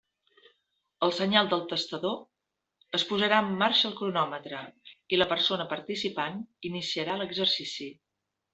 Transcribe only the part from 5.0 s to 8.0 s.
i la persona participant iniciarà l'exercici.